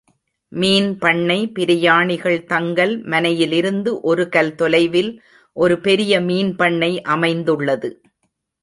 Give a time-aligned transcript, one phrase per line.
[0.51, 5.11] மீன் பண்ணை பிரயாணிகள் தங்கல் மனையிலிருந்து ஒருகல் தொலைவில்
[5.57, 7.91] ஒரு பெரிய மீன் பண்ணை அமைந்துள்ளது.